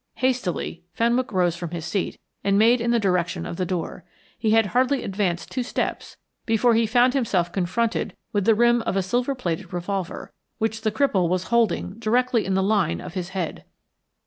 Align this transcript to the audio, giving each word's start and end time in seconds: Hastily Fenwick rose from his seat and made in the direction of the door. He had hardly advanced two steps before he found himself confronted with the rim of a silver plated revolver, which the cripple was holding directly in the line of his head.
Hastily 0.15 0.83
Fenwick 0.93 1.31
rose 1.31 1.55
from 1.55 1.69
his 1.69 1.85
seat 1.85 2.19
and 2.43 2.57
made 2.57 2.81
in 2.81 2.89
the 2.89 2.97
direction 2.97 3.45
of 3.45 3.57
the 3.57 3.67
door. 3.67 4.03
He 4.35 4.49
had 4.49 4.65
hardly 4.65 5.03
advanced 5.03 5.51
two 5.51 5.61
steps 5.61 6.17
before 6.47 6.73
he 6.73 6.87
found 6.87 7.13
himself 7.13 7.51
confronted 7.53 8.15
with 8.33 8.45
the 8.45 8.55
rim 8.55 8.81
of 8.81 8.97
a 8.97 9.03
silver 9.03 9.35
plated 9.35 9.71
revolver, 9.71 10.31
which 10.57 10.81
the 10.81 10.91
cripple 10.91 11.29
was 11.29 11.49
holding 11.49 11.99
directly 11.99 12.47
in 12.47 12.55
the 12.55 12.63
line 12.63 12.99
of 12.99 13.13
his 13.13 13.29
head. 13.37 13.63